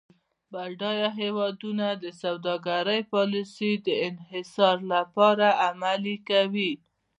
[0.51, 6.71] بډایه هیوادونه د سوداګرۍ پالیسي د انحصار لپاره عملي کوي.